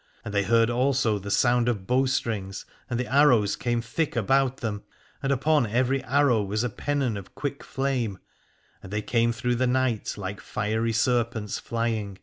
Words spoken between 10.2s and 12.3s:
fiery serpents flying.